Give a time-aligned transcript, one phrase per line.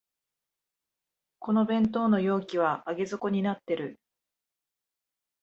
[1.37, 3.99] この弁当の容器は上げ底になってる